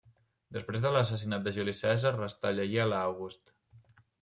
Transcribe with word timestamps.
Després 0.55 0.81
de 0.85 0.91
l'assassinat 0.95 1.43
de 1.49 1.53
Juli 1.59 1.77
Cèsar 1.81 2.13
restà 2.17 2.55
lleial 2.61 2.99
a 2.99 3.05
August. 3.13 3.57